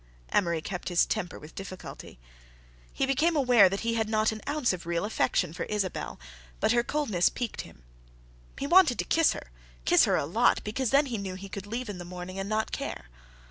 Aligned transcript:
Amory 0.33 0.61
kept 0.63 0.89
his 0.89 1.05
temper 1.05 1.37
with 1.37 1.53
difficulty. 1.53 2.17
He 2.91 3.05
became 3.05 3.35
aware 3.35 3.69
that 3.69 3.81
he 3.81 3.93
had 3.93 4.09
not 4.09 4.31
an 4.31 4.41
ounce 4.47 4.73
of 4.73 4.87
real 4.87 5.05
affection 5.05 5.53
for 5.53 5.65
Isabelle, 5.65 6.19
but 6.59 6.71
her 6.71 6.81
coldness 6.81 7.29
piqued 7.29 7.61
him. 7.61 7.83
He 8.57 8.65
wanted 8.65 8.97
to 8.97 9.05
kiss 9.05 9.33
her, 9.33 9.51
kiss 9.85 10.05
her 10.05 10.15
a 10.15 10.25
lot, 10.25 10.63
because 10.63 10.89
then 10.89 11.05
he 11.05 11.19
knew 11.19 11.35
he 11.35 11.49
could 11.49 11.67
leave 11.67 11.87
in 11.87 11.99
the 11.99 12.03
morning 12.03 12.39
and 12.39 12.49
not 12.49 12.71
care. 12.71 13.09